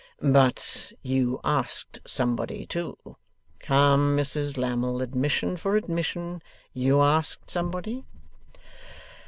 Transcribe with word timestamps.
'But 0.19 0.93
you 1.03 1.39
asked 1.43 1.99
somebody, 2.07 2.65
too. 2.65 2.97
Come, 3.59 4.17
Mrs 4.17 4.57
Lammle, 4.57 4.99
admission 5.03 5.57
for 5.57 5.75
admission. 5.77 6.41
You 6.73 7.03
asked 7.03 7.51
somebody? 7.51 8.07